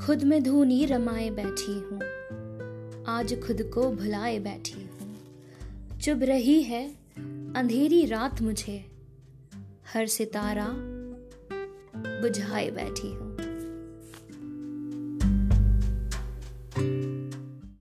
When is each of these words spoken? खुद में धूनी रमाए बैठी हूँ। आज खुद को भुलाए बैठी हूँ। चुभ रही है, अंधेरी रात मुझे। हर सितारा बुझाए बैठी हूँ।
खुद 0.00 0.22
में 0.22 0.42
धूनी 0.42 0.84
रमाए 0.84 1.30
बैठी 1.30 1.72
हूँ। 1.72 2.00
आज 3.06 3.34
खुद 3.46 3.70
को 3.74 3.90
भुलाए 3.90 4.38
बैठी 4.38 4.82
हूँ। 4.84 5.16
चुभ 6.00 6.22
रही 6.22 6.62
है, 6.62 6.88
अंधेरी 7.56 8.06
रात 8.06 8.42
मुझे। 8.42 8.90
हर 9.94 10.06
सितारा 10.06 10.68
बुझाए 12.22 12.70
बैठी 12.70 13.12
हूँ। 13.12 13.31